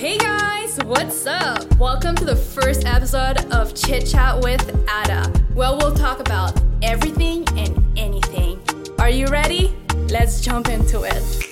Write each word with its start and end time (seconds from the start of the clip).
Hey 0.00 0.16
guys, 0.16 0.78
what's 0.84 1.26
up? 1.26 1.76
Welcome 1.76 2.16
to 2.16 2.24
the 2.24 2.34
first 2.34 2.86
episode 2.86 3.52
of 3.52 3.74
Chit 3.74 4.06
Chat 4.06 4.40
with 4.40 4.66
Ada, 4.88 5.28
where 5.52 5.76
we'll 5.76 5.94
talk 5.94 6.20
about 6.20 6.58
everything 6.82 7.46
and 7.58 7.98
anything. 7.98 8.58
Are 8.98 9.10
you 9.10 9.26
ready? 9.26 9.76
Let's 10.08 10.40
jump 10.40 10.70
into 10.70 11.02
it. 11.02 11.49